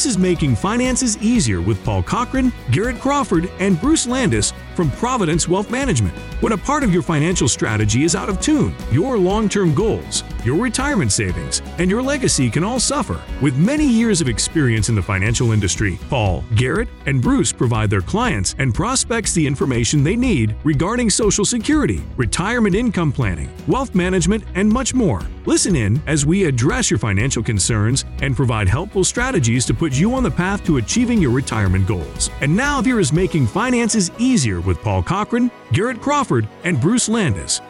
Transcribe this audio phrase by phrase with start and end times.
[0.00, 5.46] This is Making Finances Easier with Paul Cochran, Garrett Crawford, and Bruce Landis from Providence
[5.46, 6.16] Wealth Management.
[6.40, 10.24] When a part of your financial strategy is out of tune, your long term goals,
[10.42, 13.20] your retirement savings, and your legacy can all suffer.
[13.42, 18.00] With many years of experience in the financial industry, Paul, Garrett, and Bruce provide their
[18.00, 24.44] clients and prospects the information they need regarding Social Security, retirement income planning, wealth management,
[24.54, 25.20] and much more.
[25.44, 30.14] Listen in as we address your financial concerns and provide helpful strategies to put you
[30.14, 32.30] on the path to achieving your retirement goals.
[32.40, 37.60] And now here is Making Finances Easier with Paul Cochran, Garrett Crawford, and Bruce Landis.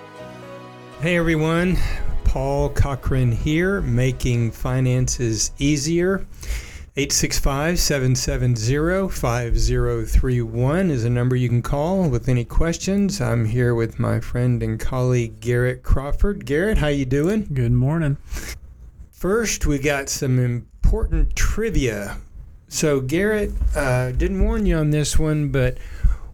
[1.00, 1.78] Hey everyone,
[2.24, 6.26] Paul Cochran here, making finances easier.
[6.98, 13.18] 865 770 5031 is a number you can call with any questions.
[13.22, 16.44] I'm here with my friend and colleague Garrett Crawford.
[16.44, 17.48] Garrett, how you doing?
[17.54, 18.18] Good morning.
[19.10, 22.18] First, we got some important trivia.
[22.68, 25.78] So, Garrett, uh, didn't warn you on this one, but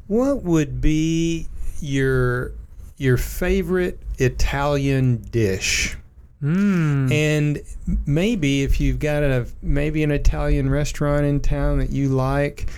[0.07, 1.49] what would be
[1.81, 2.53] your
[2.99, 5.97] your favorite Italian dish?
[6.43, 7.11] Mm.
[7.13, 7.63] And
[8.07, 12.69] maybe if you've got a maybe an Italian restaurant in town that you like,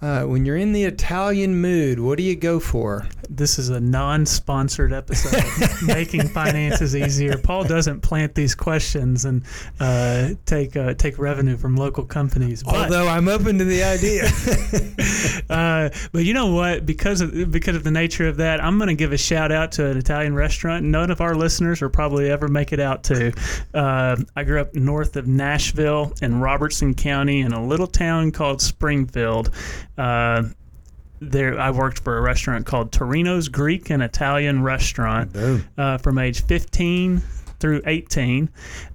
[0.00, 3.08] uh, when you're in the Italian mood, what do you go for?
[3.28, 5.42] This is a non-sponsored episode,
[5.86, 7.36] making finances easier.
[7.36, 9.42] Paul doesn't plant these questions and
[9.80, 12.62] uh, take uh, take revenue from local companies.
[12.62, 14.28] But, Although I'm open to the idea.
[15.48, 16.84] Uh, but you know what?
[16.84, 19.72] Because of because of the nature of that, I'm going to give a shout out
[19.72, 20.84] to an Italian restaurant.
[20.84, 23.32] None of our listeners will probably ever make it out to.
[23.72, 28.60] Uh, I grew up north of Nashville in Robertson County in a little town called
[28.60, 29.50] Springfield
[29.98, 30.44] uh,
[31.20, 35.36] there I worked for a restaurant called Torino's Greek and Italian restaurant
[35.76, 37.20] uh, from age 15
[37.60, 38.48] through 18.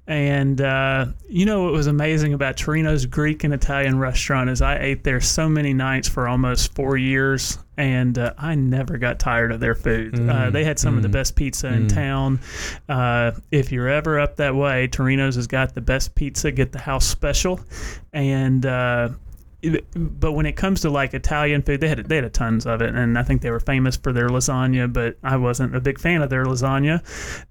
[0.06, 4.78] And uh, you know what was amazing about Torino's Greek and Italian restaurant is I
[4.78, 9.52] ate there so many nights for almost four years, and uh, I never got tired
[9.52, 10.14] of their food.
[10.14, 10.30] Uh, mm.
[10.30, 10.98] Uh, they had some mm.
[10.98, 11.12] of the mm.
[11.12, 11.76] best pizza mm.
[11.76, 12.40] in town.
[12.88, 16.50] Uh, if you're ever up that way, Torino's has got the best pizza.
[16.52, 17.60] Get the house special,
[18.12, 19.08] and uh,
[19.94, 22.94] but when it comes to like Italian food, they had they had tons of it,
[22.94, 24.92] and I think they were famous for their lasagna.
[24.92, 27.02] But I wasn't a big fan of their lasagna.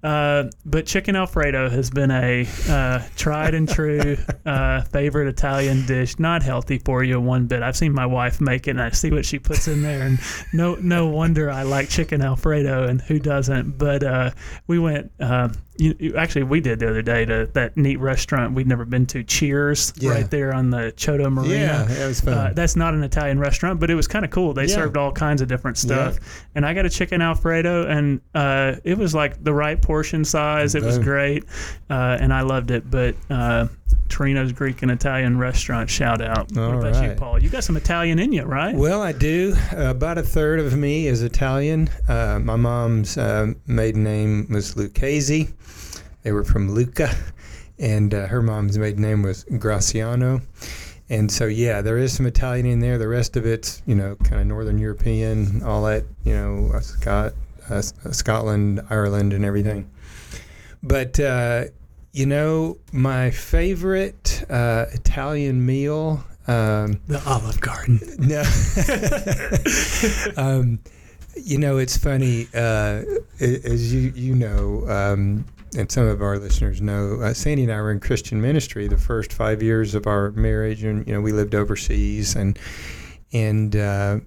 [0.02, 4.16] Uh, but chicken alfredo has been a uh, tried and true
[4.46, 6.18] uh, favorite Italian dish.
[6.18, 7.62] Not healthy for you one bit.
[7.62, 10.18] I've seen my wife make it, and I see what she puts in there, and
[10.52, 13.78] no no wonder I like chicken alfredo, and who doesn't?
[13.78, 14.30] But uh,
[14.66, 18.54] we went uh, you, you, actually we did the other day to that neat restaurant
[18.54, 20.10] we'd never been to cheers yeah.
[20.10, 22.34] right there on the choto marina yeah it was fun.
[22.34, 24.74] Uh, that's not an italian restaurant but it was kind of cool they yeah.
[24.74, 26.28] served all kinds of different stuff yeah.
[26.54, 30.74] and i got a chicken alfredo and uh, it was like the right portion size
[30.74, 31.44] it was great
[31.90, 33.66] uh, and i loved it but uh,
[34.08, 36.56] Torino's Greek and Italian restaurant shout out.
[36.56, 37.10] All what about right.
[37.10, 37.42] you, Paul?
[37.42, 38.74] You got some Italian in you, right?
[38.74, 39.56] Well, I do.
[39.72, 41.90] Uh, about a third of me is Italian.
[42.08, 45.48] Uh, my mom's uh, maiden name was Lucchese.
[46.24, 47.14] They were from Lucca,
[47.78, 50.42] and uh, her mom's maiden name was Graciano.
[51.08, 52.98] And so, yeah, there is some Italian in there.
[52.98, 56.80] The rest of it's, you know, kind of Northern European, all that, you know, uh,
[56.80, 57.34] Scott,
[57.70, 59.90] uh, Scotland, Ireland, and everything.
[60.82, 61.64] But uh,
[62.12, 66.24] you know, my favorite uh, Italian meal.
[66.46, 68.00] Um, the Olive Garden.
[68.18, 68.42] No.
[70.42, 70.78] um,
[71.36, 72.46] you know, it's funny.
[72.54, 73.02] Uh,
[73.40, 75.44] as you you know, um,
[75.76, 78.96] and some of our listeners know, uh, Sandy and I were in Christian ministry the
[78.96, 82.58] first five years of our marriage, and you know we lived overseas, and
[83.32, 84.20] and uh,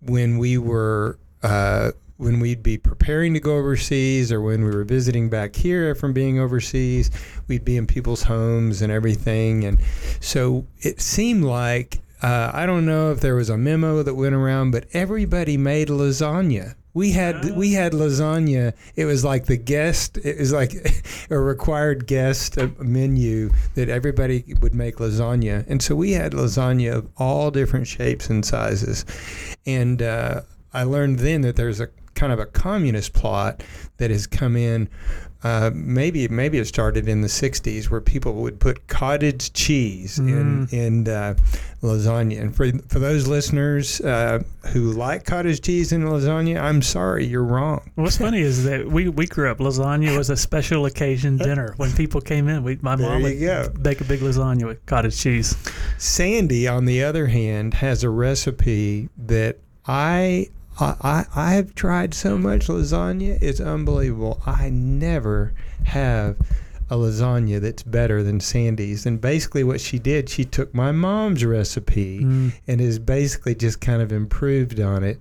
[0.00, 4.84] when we were uh, when we'd be preparing to go overseas, or when we were
[4.84, 7.10] visiting back here from being overseas,
[7.48, 9.78] we'd be in people's homes and everything, and
[10.20, 12.00] so it seemed like.
[12.22, 15.88] Uh, I don't know if there was a memo that went around, but everybody made
[15.88, 18.72] lasagna we had we had lasagna.
[18.94, 20.16] It was like the guest.
[20.18, 20.72] It was like
[21.30, 27.08] a required guest menu that everybody would make lasagna, and so we had lasagna of
[27.16, 29.04] all different shapes and sizes.
[29.66, 30.42] And uh,
[30.72, 33.62] I learned then that there's a kind of a communist plot
[33.96, 34.88] that has come in
[35.44, 40.28] uh, maybe maybe it started in the 60s where people would put cottage cheese mm.
[40.28, 41.34] in in uh,
[41.82, 42.40] lasagna.
[42.40, 44.42] And for for those listeners uh,
[44.72, 47.90] who like cottage cheese in lasagna, I'm sorry, you're wrong.
[47.96, 51.74] What's funny is that we, we grew up lasagna was a special occasion dinner.
[51.76, 53.68] When people came in, we my mom would go.
[53.82, 55.56] bake a big lasagna with cottage cheese.
[55.98, 60.48] Sandy, on the other hand, has a recipe that I
[60.80, 64.42] I, I have tried so much lasagna, it's unbelievable.
[64.44, 65.52] I never
[65.84, 66.36] have
[66.90, 69.06] a lasagna that's better than Sandy's.
[69.06, 72.52] And basically, what she did, she took my mom's recipe Mm.
[72.66, 75.20] and has basically just kind of improved on it.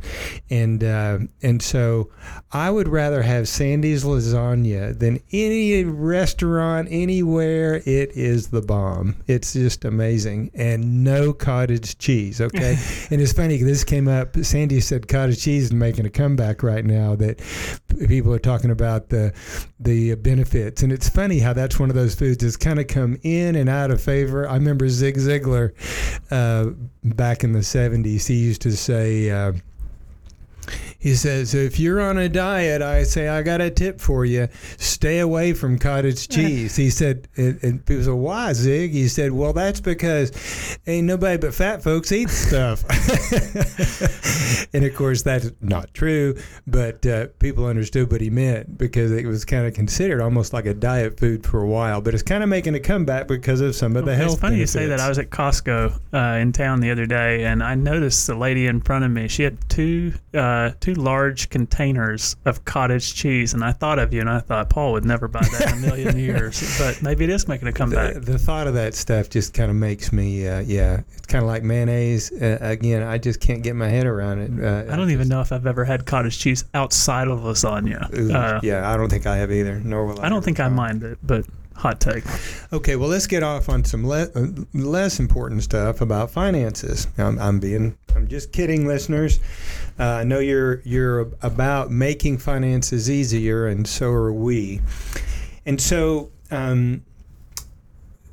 [0.50, 2.10] And uh, and so,
[2.52, 7.76] I would rather have Sandy's lasagna than any restaurant anywhere.
[7.86, 9.16] It is the bomb.
[9.28, 12.42] It's just amazing, and no cottage cheese.
[12.42, 12.78] Okay,
[13.10, 13.58] and it's funny.
[13.58, 14.36] This came up.
[14.44, 17.16] Sandy said cottage cheese is making a comeback right now.
[17.16, 17.40] That
[18.08, 19.34] people are talking about the
[19.80, 23.18] the benefits, and it's funny how that's one of those foods that's kind of come
[23.24, 24.48] in and out of favor.
[24.48, 25.74] I remember Zig Ziglar
[26.32, 26.72] uh,
[27.04, 28.28] back in the '70s.
[28.28, 29.54] He used to say.
[31.00, 34.48] He says, if you're on a diet, I say, I got a tip for you.
[34.78, 36.76] Stay away from cottage cheese.
[36.76, 38.92] He said, and, and people said, why, Zig?
[38.92, 40.32] He said, well, that's because
[40.88, 42.84] ain't nobody but fat folks eat stuff.
[44.74, 46.36] and of course, that's not true,
[46.68, 50.66] but uh, people understood what he meant because it was kind of considered almost like
[50.66, 52.02] a diet food for a while.
[52.02, 54.56] But it's kind of making a comeback because of some of the health It's funny
[54.58, 54.76] benefits.
[54.76, 55.00] you say that.
[55.00, 58.68] I was at Costco uh, in town the other day, and I noticed the lady
[58.68, 59.28] in front of me.
[59.28, 60.38] She had two uh,
[60.80, 64.94] two large containers of cottage cheese, and I thought of you, and I thought Paul
[64.94, 66.78] would never buy that in a million years.
[66.78, 68.16] But maybe it is making a comeback.
[68.16, 71.44] The, the thought of that stuff just kind of makes me, uh, yeah, it's kind
[71.44, 72.32] of like mayonnaise.
[72.32, 74.64] Uh, again, I just can't get my head around it.
[74.64, 78.34] Uh, I don't even know if I've ever had cottage cheese outside of lasagna.
[78.34, 79.80] Uh, yeah, I don't think I have either.
[79.80, 80.26] Nor will I.
[80.26, 81.46] I don't think I mind it, but
[81.76, 82.24] hot take.
[82.72, 87.08] Okay, well, let's get off on some le- uh, less important stuff about finances.
[87.18, 89.40] I'm, I'm being, I'm just kidding, listeners.
[90.00, 94.82] Uh, I know you're you're about making finances easier, and so are we.
[95.66, 97.04] And so, um,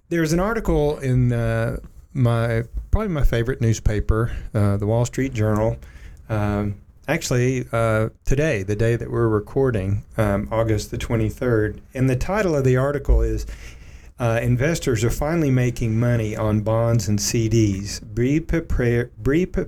[0.08, 1.76] there's an article in uh,
[2.12, 5.76] my probably my favorite newspaper, uh, the Wall Street Journal.
[6.28, 12.16] Um, actually, uh, today, the day that we're recording, um, August the 23rd, and the
[12.16, 13.46] title of the article is
[14.18, 18.02] uh, investors are finally making money on bonds and CDs.
[18.14, 19.10] Be prepared.
[19.22, 19.66] Be, pre-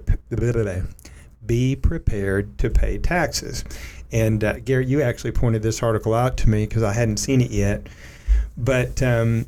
[1.47, 3.65] be prepared to pay taxes.
[4.13, 7.41] And uh, Gary, you actually pointed this article out to me because I hadn't seen
[7.41, 7.87] it yet.
[8.57, 9.47] But um,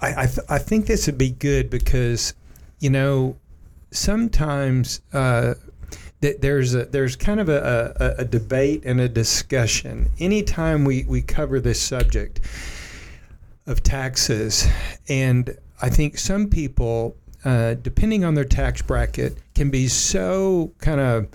[0.00, 2.34] I, I, th- I think this would be good because,
[2.78, 3.36] you know,
[3.90, 5.54] sometimes uh,
[6.20, 11.04] th- there's a, there's kind of a, a, a debate and a discussion anytime we,
[11.04, 12.40] we cover this subject
[13.66, 14.68] of taxes.
[15.08, 21.00] And I think some people, uh, depending on their tax bracket, can be so kind
[21.00, 21.28] of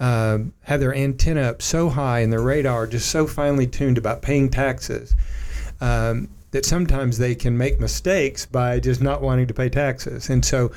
[0.00, 4.22] uh, have their antenna up so high and their radar just so finely tuned about
[4.22, 5.14] paying taxes
[5.80, 10.30] um, that sometimes they can make mistakes by just not wanting to pay taxes.
[10.30, 10.70] And so,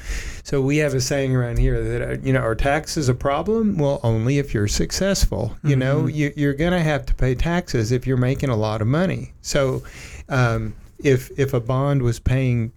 [0.44, 3.78] so we have a saying around here that uh, you know, are taxes a problem?
[3.78, 5.56] Well, only if you're successful.
[5.64, 8.82] You know, you, you're going to have to pay taxes if you're making a lot
[8.82, 9.34] of money.
[9.42, 9.84] So,
[10.30, 12.72] um, if if a bond was paying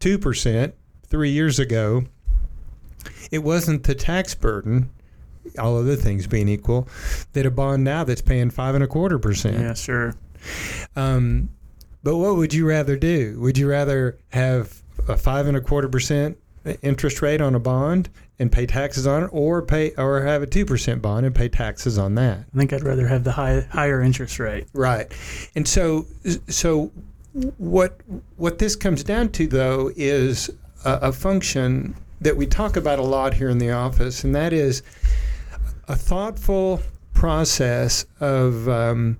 [0.00, 0.74] two percent
[1.06, 2.04] three years ago,
[3.30, 4.90] it wasn't the tax burden.
[5.58, 6.86] All other things being equal,
[7.32, 9.58] that a bond now that's paying five and a quarter percent.
[9.58, 10.14] Yeah, sure.
[10.94, 11.48] Um,
[12.02, 13.40] but what would you rather do?
[13.40, 16.36] Would you rather have a five and a quarter percent
[16.82, 20.46] interest rate on a bond and pay taxes on it, or pay or have a
[20.46, 22.44] two percent bond and pay taxes on that?
[22.54, 24.68] I think I'd rather have the high, higher interest rate.
[24.74, 25.10] Right.
[25.56, 26.06] And so
[26.48, 26.92] so
[27.58, 28.00] what
[28.36, 30.50] what this comes down to though is
[30.84, 34.52] a, a function that we talk about a lot here in the office, and that
[34.52, 34.82] is
[35.88, 36.82] a thoughtful
[37.14, 39.18] process of um,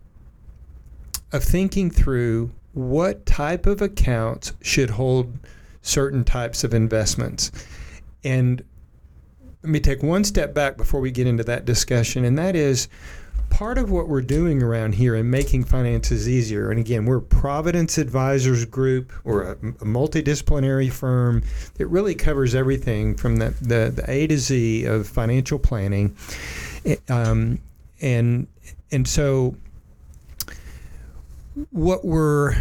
[1.33, 5.33] of thinking through what type of accounts should hold
[5.83, 7.51] certain types of investments.
[8.23, 8.63] And
[9.63, 12.89] let me take one step back before we get into that discussion, and that is
[13.51, 16.71] part of what we're doing around here in making finances easier.
[16.71, 19.13] And again, we're Providence Advisors Group.
[19.25, 21.43] A, a multidisciplinary firm
[21.75, 26.17] that really covers everything from the, the, the A to Z of financial planning.
[27.09, 27.59] Um,
[28.01, 28.47] and
[28.91, 29.57] and so
[31.71, 32.55] what we're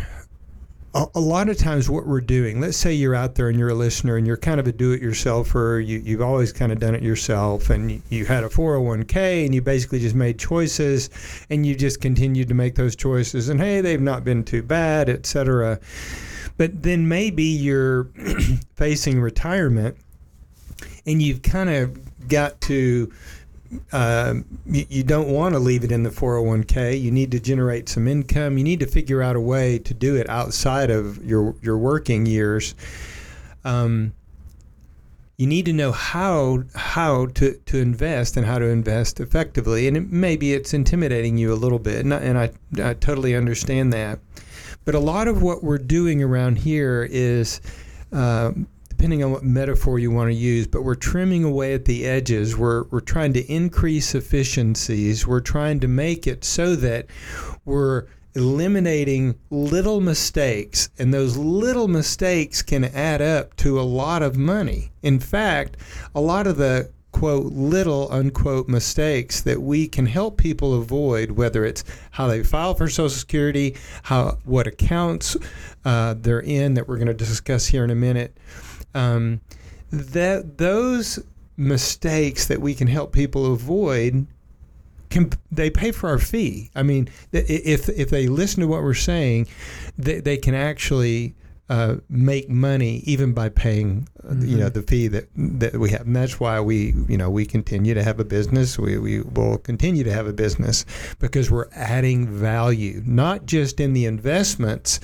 [0.93, 3.69] a, a lot of times what we're doing let's say you're out there and you're
[3.69, 7.03] a listener and you're kind of a do-it-yourselfer you, you've always kind of done it
[7.03, 11.10] yourself and you, you had a 401k and you basically just made choices
[11.50, 15.10] and you just continued to make those choices and hey they've not been too bad
[15.10, 15.79] etc
[16.58, 18.05] but then maybe you're
[18.75, 19.96] facing retirement
[21.05, 23.12] and you've kind of got to
[23.91, 26.99] um, you, you don't want to leave it in the 401k.
[26.99, 28.57] You need to generate some income.
[28.57, 32.25] You need to figure out a way to do it outside of your your working
[32.25, 32.75] years.
[33.63, 34.13] Um,
[35.38, 39.88] you need to know how how to, to invest and how to invest effectively.
[39.88, 42.51] And it, maybe it's intimidating you a little bit, and I, and I,
[42.83, 44.19] I totally understand that.
[44.83, 47.61] But a lot of what we're doing around here is.
[48.11, 48.67] Um,
[49.00, 52.58] depending on what metaphor you want to use, but we're trimming away at the edges.
[52.58, 55.25] We're, we're trying to increase efficiencies.
[55.25, 57.06] We're trying to make it so that
[57.63, 64.36] we're eliminating little mistakes, and those little mistakes can add up to a lot of
[64.36, 64.91] money.
[65.01, 65.77] In fact,
[66.13, 71.65] a lot of the quote little unquote mistakes that we can help people avoid whether
[71.65, 75.36] it's how they file for social security how what accounts
[75.86, 78.38] uh, they're in that we're going to discuss here in a minute
[78.93, 79.41] um,
[79.91, 81.19] that those
[81.58, 84.25] mistakes that we can help people avoid
[85.10, 86.69] can they pay for our fee.
[86.75, 89.48] I mean if if they listen to what we're saying
[89.98, 91.36] they, they can actually
[91.69, 94.43] uh, make money even by paying mm-hmm.
[94.43, 96.01] you know the fee that that we have.
[96.01, 98.79] And that's why we you know we continue to have a business.
[98.79, 100.83] We, we will continue to have a business
[101.19, 104.99] because we're adding value not just in the investments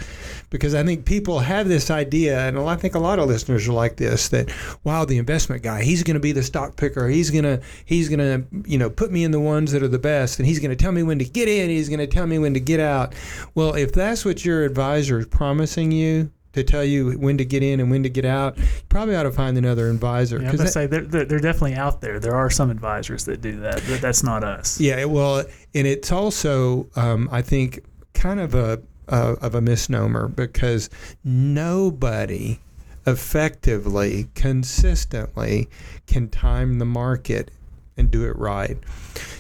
[0.50, 3.74] because I think people have this idea and I think a lot of listeners are
[3.74, 4.52] like this that
[4.84, 7.08] wow the investment guy he's going to be the stock picker.
[7.08, 9.88] He's going to he's going to you know put me in the ones that are
[9.88, 11.70] the best and he's going to tell me when to get in.
[11.70, 13.14] He's going to tell me when to get out.
[13.54, 17.64] Well if that's what your advisor is promising you to tell you when to get
[17.64, 20.42] in and when to get out, you probably ought to find another advisor.
[20.42, 22.20] Yeah, I say they're, they're definitely out there.
[22.20, 24.80] There are some advisors that do that, but that's not us.
[24.80, 27.82] Yeah, well, and it's also, um, I think,
[28.14, 30.90] kind of a uh, of a misnomer because
[31.24, 32.60] nobody
[33.06, 35.70] effectively, consistently
[36.08, 37.52] can time the market
[37.98, 38.78] and do it right.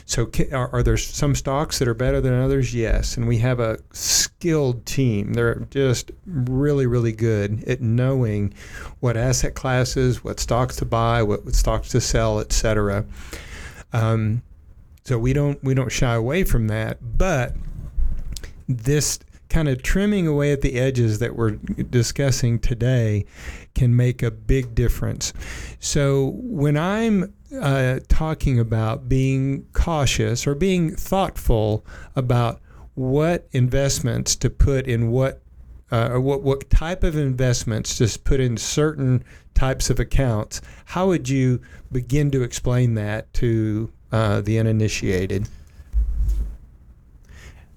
[0.07, 2.75] So, are, are, there some stocks that are better than others?
[2.75, 3.17] Yes.
[3.17, 5.33] And we have a skilled team.
[5.33, 8.53] They're just really, really good at knowing
[8.99, 13.05] what asset classes, what stocks to buy, what, what stocks to sell, et cetera.
[13.93, 14.43] Um,
[15.05, 16.97] so we don't we don't shy away from that.
[17.17, 17.55] But
[18.67, 19.19] this
[19.49, 23.25] kind of trimming away at the edges that we're discussing today
[23.75, 25.31] can make a big difference.
[25.79, 31.85] So when I'm uh, talking about being cautious or being thoughtful
[32.15, 32.59] about
[32.95, 35.41] what investments to put in what
[35.91, 39.23] uh, or what, what type of investments to put in certain
[39.53, 41.61] types of accounts, how would you
[41.91, 45.47] begin to explain that to uh, the uninitiated?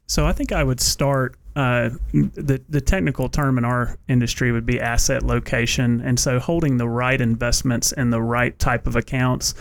[0.07, 4.65] So I think I would start uh, the the technical term in our industry would
[4.65, 9.55] be asset location, and so holding the right investments in the right type of accounts.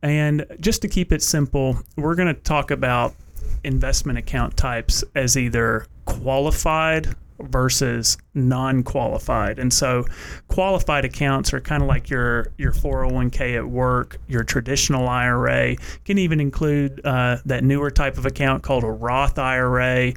[0.00, 3.16] And just to keep it simple, we're going to talk about
[3.64, 9.58] investment account types as either qualified versus non-qualified.
[9.58, 10.04] And so
[10.46, 16.16] qualified accounts are kind of like your your 401k at work, your traditional IRA, can
[16.16, 20.12] even include uh, that newer type of account called a Roth IRA.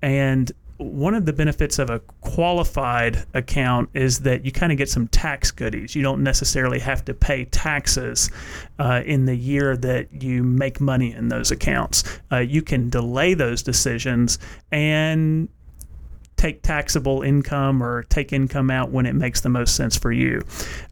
[0.00, 4.90] And one of the benefits of a qualified account is that you kind of get
[4.90, 5.94] some tax goodies.
[5.94, 8.30] You don't necessarily have to pay taxes
[8.78, 12.04] uh, in the year that you make money in those accounts.
[12.30, 14.38] Uh, you can delay those decisions
[14.70, 15.48] and
[16.36, 20.42] take taxable income or take income out when it makes the most sense for you.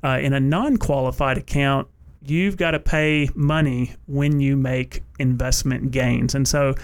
[0.02, 1.88] Uh, in a non qualified account,
[2.26, 6.34] you've got to pay money when you make investment gains.
[6.34, 6.74] And so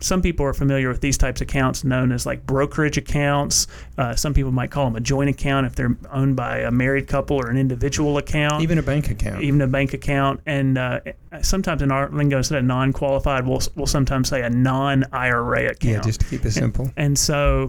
[0.00, 3.66] some people are familiar with these types of accounts known as like brokerage accounts.
[3.98, 7.08] Uh, some people might call them a joint account if they're owned by a married
[7.08, 8.62] couple or an individual account.
[8.62, 9.42] Even a bank account.
[9.42, 10.40] Even a bank account.
[10.46, 11.00] And uh,
[11.42, 15.66] sometimes in our lingo, instead of non qualified, we'll, we'll sometimes say a non IRA
[15.66, 15.84] account.
[15.84, 16.84] Yeah, just to keep it simple.
[16.84, 17.68] And, and so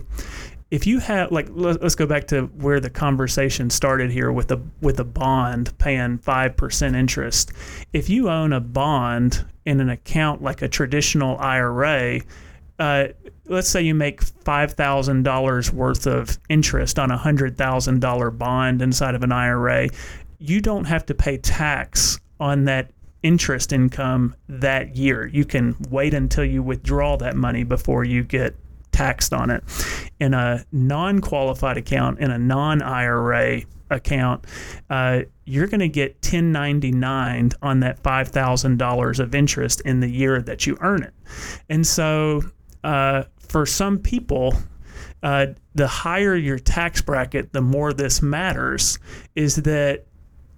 [0.70, 4.62] if you have like let's go back to where the conversation started here with a
[4.82, 7.52] with a bond paying 5% interest
[7.94, 12.20] if you own a bond in an account like a traditional IRA
[12.80, 13.08] uh,
[13.46, 19.32] let's say you make $5,000 worth of interest on a $100,000 bond inside of an
[19.32, 19.90] IRA
[20.40, 22.92] you don't have to pay tax on that
[23.24, 25.26] interest income that year.
[25.26, 28.56] You can wait until you withdraw that money before you get
[28.92, 29.64] taxed on it.
[30.20, 34.46] In a non qualified account, in a non IRA account,
[34.90, 40.66] uh, you're going to get 1099 on that $5,000 of interest in the year that
[40.66, 41.14] you earn it.
[41.70, 42.42] And so
[42.84, 44.54] uh, for some people,
[45.24, 49.00] uh, the higher your tax bracket, the more this matters,
[49.36, 50.06] is that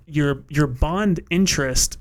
[0.05, 1.98] your your bond interest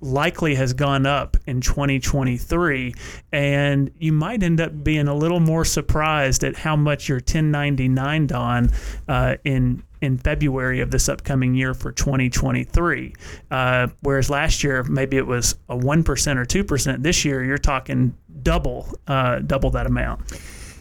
[0.00, 2.94] likely has gone up in 2023
[3.32, 8.32] and you might end up being a little more surprised at how much your 1099
[8.32, 8.70] on
[9.08, 13.14] uh, in in February of this upcoming year for 2023
[13.50, 18.16] uh, whereas last year maybe it was a 1% or 2% this year you're talking
[18.42, 20.20] double uh, double that amount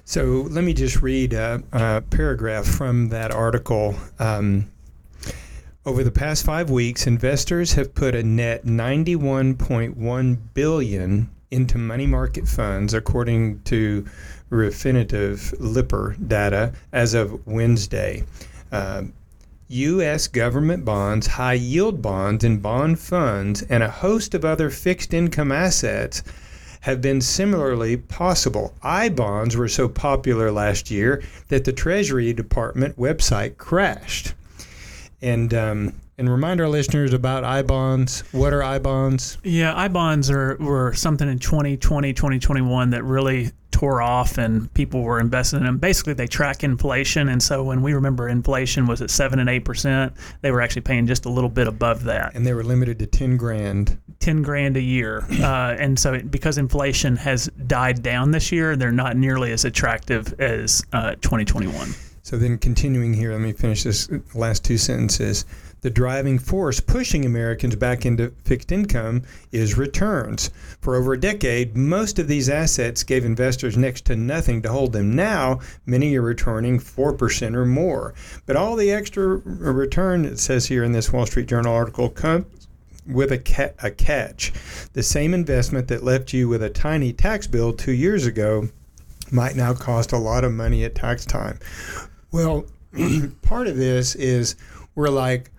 [0.10, 3.94] So let me just read a, a paragraph from that article.
[4.18, 4.72] Um,
[5.86, 12.48] over the past five weeks, investors have put a net 91.1 billion into money market
[12.48, 14.06] funds, according to
[14.52, 18.24] Refinitiv Lipper data as of Wednesday.
[18.72, 19.04] Uh,
[19.70, 20.28] U.S.
[20.28, 25.52] government bonds, high yield bonds, and bond funds, and a host of other fixed income
[25.52, 26.24] assets
[26.82, 28.74] have been similarly possible.
[28.82, 34.34] I bonds were so popular last year that the Treasury Department website crashed.
[35.22, 38.26] And um, and remind our listeners about I bonds.
[38.34, 39.38] What are I bonds?
[39.42, 45.02] Yeah, I bonds are were something in 2020, 2021 that really tore off and people
[45.02, 45.78] were investing in them.
[45.78, 49.64] Basically, they track inflation, and so when we remember inflation was at seven and eight
[49.64, 50.12] percent,
[50.42, 52.36] they were actually paying just a little bit above that.
[52.36, 53.98] And they were limited to ten grand.
[54.20, 58.76] Ten grand a year, uh, and so it, because inflation has died down this year,
[58.76, 61.94] they're not nearly as attractive as uh, 2021.
[62.30, 65.46] So then, continuing here, let me finish this last two sentences
[65.82, 70.52] the driving force pushing Americans back into fixed income is returns.
[70.80, 74.94] For over a decade, most of these assets gave investors next to nothing to hold
[74.94, 75.16] them.
[75.16, 78.14] Now, many are returning 4% or more.
[78.46, 82.46] But all the extra return, it says here in this Wall Street Journal article, comes
[83.08, 84.54] with a, ca- a catch.
[84.94, 88.70] The same investment that left you with a tiny tax bill two years ago
[89.32, 91.58] might now cost a lot of money at tax time.
[92.32, 92.66] Well,
[93.42, 94.56] part of this is
[94.96, 95.52] we're like,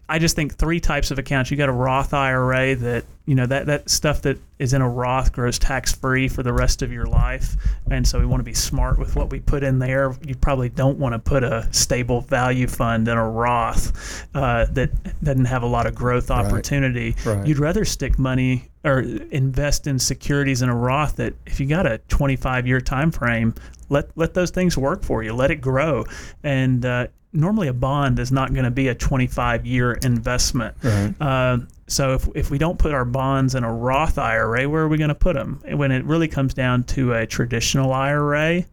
[0.09, 1.51] I just think three types of accounts.
[1.51, 4.89] You got a Roth IRA that you know that that stuff that is in a
[4.89, 7.57] Roth grows tax free for the rest of your life,
[7.91, 10.17] and so we want to be smart with what we put in there.
[10.27, 14.91] You probably don't want to put a stable value fund in a Roth uh, that
[15.23, 17.15] doesn't have a lot of growth opportunity.
[17.27, 17.37] Right.
[17.37, 17.47] Right.
[17.47, 21.85] You'd rather stick money or invest in securities in a Roth that if you got
[21.85, 23.55] a 25 year time frame,
[23.91, 25.35] let let those things work for you.
[25.35, 26.07] Let it grow,
[26.43, 30.75] and uh, normally a bond is not going to be a 25 year investment.
[30.83, 31.15] Right.
[31.21, 34.89] Uh, so if, if we don't put our bonds in a Roth IRA, where are
[34.89, 35.61] we going to put them?
[35.71, 38.65] When it really comes down to a traditional IRA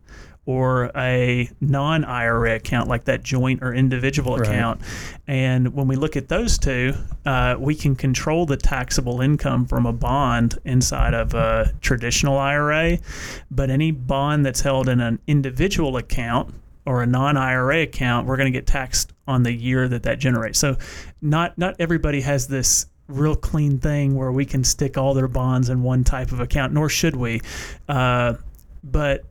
[0.45, 4.47] or a non IRA account like that joint or individual Right.
[4.47, 4.81] account.
[5.27, 6.93] And when we look at those two,
[7.25, 12.99] uh, we can control the taxable income from a bond inside of a traditional IRA.
[13.49, 16.53] But any bond that's held in an individual account,
[16.85, 20.59] or a non-IRA account, we're going to get taxed on the year that that generates.
[20.59, 20.77] So,
[21.19, 25.69] not not everybody has this real clean thing where we can stick all their bonds
[25.69, 27.41] in one type of account, nor should we.
[27.87, 28.33] Uh,
[28.83, 29.25] but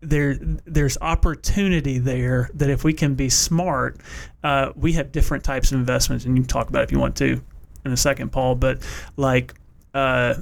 [0.00, 0.34] there
[0.66, 3.98] there's opportunity there that if we can be smart,
[4.42, 6.98] uh, we have different types of investments, and you can talk about it if you
[6.98, 7.40] want to
[7.84, 8.54] in a second, Paul.
[8.54, 8.82] But
[9.16, 9.54] like.
[9.92, 10.34] Uh,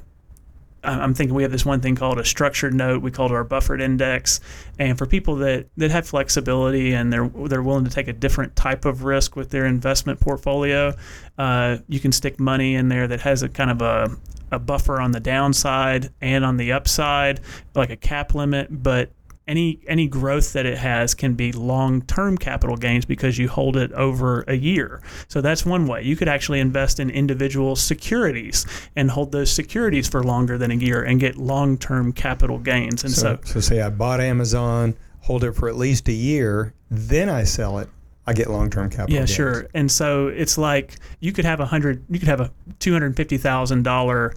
[0.85, 3.03] I'm thinking we have this one thing called a structured note.
[3.03, 4.40] We call it our buffered index.
[4.79, 8.57] And for people that, that have flexibility and they're they're willing to take a different
[8.57, 10.95] type of risk with their investment portfolio,
[11.38, 14.16] uh, you can stick money in there that has a kind of a
[14.53, 17.40] a buffer on the downside and on the upside,
[17.75, 19.11] like a cap limit, but
[19.48, 23.92] any any growth that it has can be long-term capital gains because you hold it
[23.92, 25.02] over a year.
[25.28, 26.02] So that's one way.
[26.02, 30.76] You could actually invest in individual securities and hold those securities for longer than a
[30.76, 33.02] year and get long-term capital gains.
[33.05, 36.72] And So, so, so say I bought Amazon, hold it for at least a year,
[36.90, 37.88] then I sell it.
[38.24, 39.12] I get long term capital.
[39.12, 39.31] yeah, gains.
[39.31, 39.66] sure.
[39.74, 43.16] And so it's like you could have a hundred, you could have a two hundred
[43.16, 44.35] fifty thousand dollar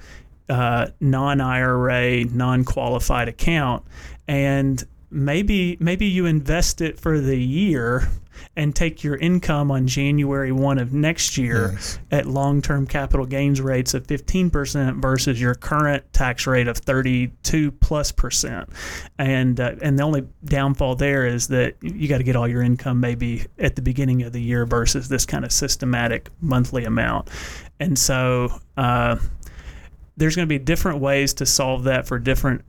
[0.50, 3.84] uh, non-IRA, non-qualified account,
[4.28, 8.08] and maybe maybe you invest it for the year
[8.58, 12.00] and take your income on January 1 of next year Yes.
[12.12, 17.72] at long term capital gains rates of 15% versus your current tax rate of 32
[17.72, 18.70] plus percent.
[19.18, 22.62] And, uh, and the only downfall there is that you got to get all your
[22.62, 27.30] income maybe at the beginning of the year versus this kind of systematic monthly amount.
[27.80, 29.16] And so uh,
[30.18, 32.64] there's going to be different ways to solve that for different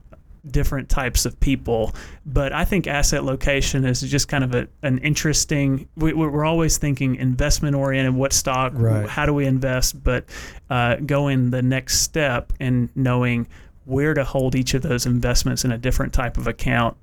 [0.49, 1.93] different types of people.
[2.25, 5.87] But I think asset location is just kind of a, an interesting.
[5.95, 8.15] We, we're always thinking investment oriented.
[8.15, 8.73] What stock?
[8.75, 9.07] Right.
[9.07, 10.03] How do we invest?
[10.03, 10.25] But
[10.69, 13.47] uh, going the next step and knowing
[13.85, 16.97] where to hold each of those investments in a different type of account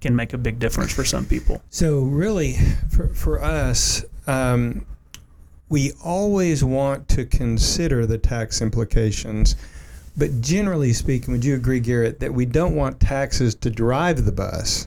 [0.00, 1.62] can make a big difference for some people.
[1.70, 2.56] So really,
[2.90, 4.86] for for us, um,
[5.68, 9.56] we always want to consider the tax implications.
[10.20, 14.32] But generally speaking, would you agree, Garrett, that we don't want taxes to drive the
[14.32, 14.86] bus?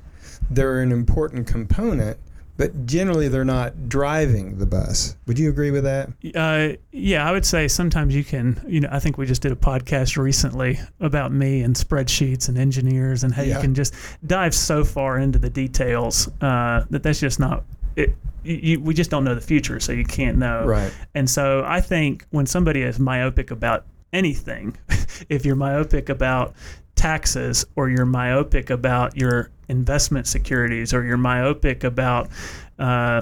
[0.52, 2.17] They're an important component,
[2.56, 5.15] but generally they're not driving the bus.
[5.26, 6.10] Would you agree with that?
[6.36, 8.63] Uh, yeah, I would say sometimes you can.
[8.67, 12.56] You know, I think we just did a podcast recently about me and spreadsheets and
[12.56, 13.56] engineers and how Yeah.
[13.56, 13.96] you can just
[14.28, 17.63] dive so far into the details uh, that that's just not.
[17.96, 20.65] It, you, we just don't know the future, so you can't know.
[20.65, 20.93] Right.
[21.15, 24.78] And so I think when somebody is myopic about anything,
[25.30, 26.54] if you're myopic about
[26.95, 32.30] taxes or you're myopic about your investment securities or you're myopic about
[32.80, 33.21] uh,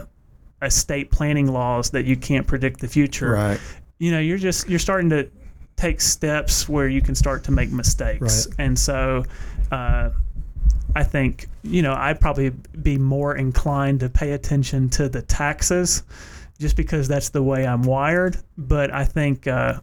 [0.62, 3.60] estate planning laws that you can't predict the future, Right.
[3.98, 5.30] you know, you're just you're starting to
[5.78, 8.46] take steps where you can start to make mistakes.
[8.48, 8.56] Right.
[8.60, 9.24] And so
[9.72, 10.10] uh,
[10.96, 16.04] I think, you know, I'd probably be more inclined to pay attention to the taxes
[16.60, 18.38] just because that's the way I'm wired.
[18.58, 19.80] But I think uh,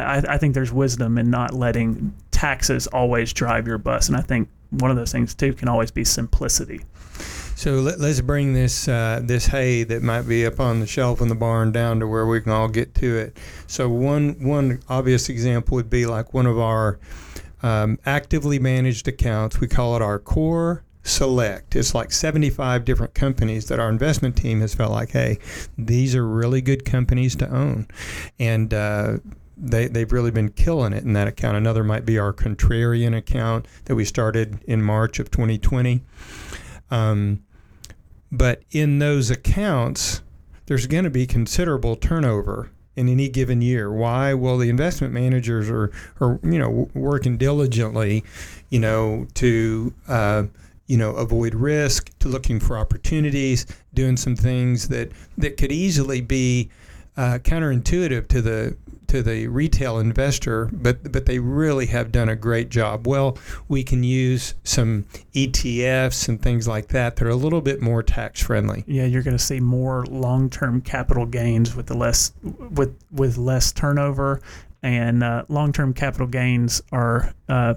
[0.00, 4.08] I, I think there's wisdom in not letting taxes always drive your bus.
[4.08, 6.82] And I think one of those things too can always be simplicity.
[7.56, 11.20] So let, let's bring this uh, this hay that might be up on the shelf
[11.20, 13.38] in the barn down to where we can all get to it.
[13.66, 16.98] So one one obvious example would be like one of our
[17.62, 19.60] um, actively managed accounts.
[19.60, 21.76] We call it our core select.
[21.76, 25.38] It's like 75 different companies that our investment team has felt like, hey,
[25.78, 27.86] these are really good companies to own,
[28.38, 28.74] and.
[28.74, 29.18] Uh,
[29.56, 31.56] they, they've really been killing it in that account.
[31.56, 36.02] Another might be our contrarian account that we started in March of 2020.
[36.90, 37.42] Um,
[38.30, 40.22] but in those accounts,
[40.66, 43.92] there's going to be considerable turnover in any given year.
[43.92, 44.34] Why?
[44.34, 45.90] Well, the investment managers are,
[46.20, 48.24] are you know, working diligently,
[48.70, 50.44] you know, to uh,
[50.86, 56.20] you know avoid risk, to looking for opportunities, doing some things that that could easily
[56.20, 56.70] be
[57.16, 58.76] uh, counterintuitive to the
[59.08, 63.06] to the retail investor, but but they really have done a great job.
[63.06, 63.38] Well,
[63.68, 68.42] we can use some ETFs and things like that are a little bit more tax
[68.42, 68.84] friendly.
[68.86, 73.72] yeah, you're going to see more long-term capital gains with the less with with less
[73.72, 74.40] turnover,
[74.82, 77.74] and uh, long-term capital gains are uh,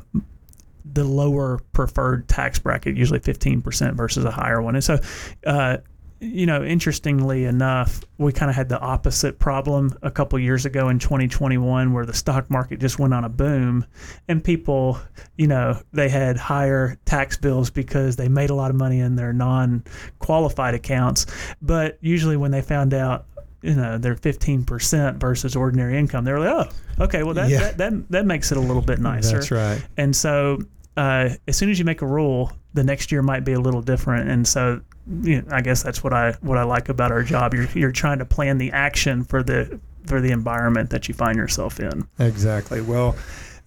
[0.93, 4.75] the lower preferred tax bracket, usually 15% versus a higher one.
[4.75, 4.99] And so,
[5.45, 5.77] uh,
[6.19, 10.89] you know, interestingly enough, we kind of had the opposite problem a couple years ago
[10.89, 13.85] in 2021 where the stock market just went on a boom
[14.27, 14.99] and people,
[15.35, 19.15] you know, they had higher tax bills because they made a lot of money in
[19.15, 19.83] their non
[20.19, 21.25] qualified accounts.
[21.61, 23.25] But usually when they found out,
[23.61, 26.67] you know, they're 15% versus ordinary income, they were like,
[26.99, 27.59] oh, okay, well, that, Yeah.
[27.59, 29.37] that, that, that makes it a little bit nicer.
[29.37, 29.83] That's right.
[29.97, 30.59] And so,
[30.95, 33.81] uh, as soon as you make a rule, the next year might be a little
[33.81, 34.29] different.
[34.29, 34.81] And so,
[35.21, 37.53] you know, I guess that's what I what I like about our job.
[37.53, 41.37] You're you're trying to plan the action for the for the environment that you find
[41.37, 42.07] yourself in.
[42.19, 42.81] Exactly.
[42.81, 43.15] Well,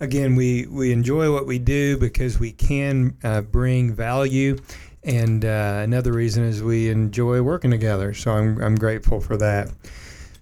[0.00, 4.58] again, we, we enjoy what we do because we can uh, bring value.
[5.04, 8.12] And uh, another reason is we enjoy working together.
[8.14, 9.70] So I'm, I'm grateful for that.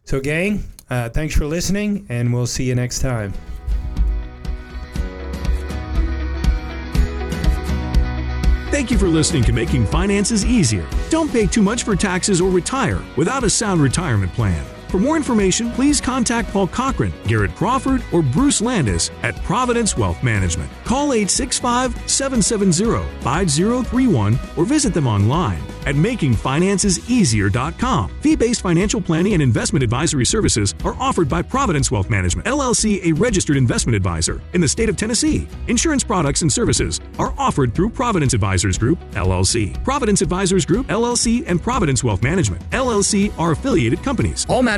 [0.04, 3.34] So, gang, uh, thanks for listening, and we'll see you next time.
[8.70, 10.86] Thank you for listening to Making Finances Easier.
[11.08, 14.77] Don't pay too much for taxes or retire without a sound retirement plan.
[14.88, 20.22] For more information, please contact Paul Cochran, Garrett Crawford, or Bruce Landis at Providence Wealth
[20.22, 20.70] Management.
[20.84, 28.10] Call 865 770 5031 or visit them online at makingfinanceseasier.com.
[28.20, 33.02] Fee based financial planning and investment advisory services are offered by Providence Wealth Management, LLC,
[33.04, 35.48] a registered investment advisor in the state of Tennessee.
[35.66, 39.82] Insurance products and services are offered through Providence Advisors Group, LLC.
[39.84, 44.46] Providence Advisors Group, LLC, and Providence Wealth Management, LLC are affiliated companies.
[44.48, 44.77] All matters